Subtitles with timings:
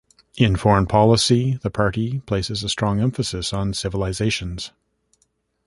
[0.35, 4.71] In foreign policy, the party places a strong emphasis on civilizations.